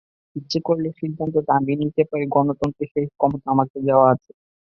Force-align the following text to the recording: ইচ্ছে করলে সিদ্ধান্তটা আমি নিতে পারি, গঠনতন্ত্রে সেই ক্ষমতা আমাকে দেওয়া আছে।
ইচ্ছে 0.35 0.59
করলে 0.67 0.89
সিদ্ধান্তটা 0.99 1.51
আমি 1.59 1.73
নিতে 1.81 2.03
পারি, 2.09 2.25
গঠনতন্ত্রে 2.35 2.85
সেই 2.93 3.07
ক্ষমতা 3.11 3.47
আমাকে 3.53 3.77
দেওয়া 3.87 4.05
আছে। 4.13 4.31